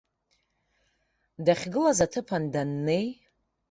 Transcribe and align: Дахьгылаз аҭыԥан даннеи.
Дахьгылаз 1.45 1.99
аҭыԥан 2.05 2.43
даннеи. 2.53 3.07